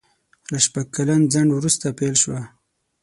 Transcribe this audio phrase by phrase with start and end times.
[0.51, 2.41] له شپږ کلن ځنډ وروسته پېل شوه.